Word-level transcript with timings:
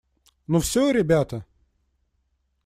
Ну 0.47 0.57
все, 0.59 0.91
ребята? 0.91 1.45